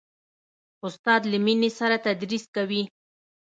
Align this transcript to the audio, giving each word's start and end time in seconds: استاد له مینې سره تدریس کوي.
استاد 0.87 1.21
له 1.31 1.37
مینې 1.45 1.69
سره 1.79 1.95
تدریس 2.05 2.45
کوي. 2.55 2.83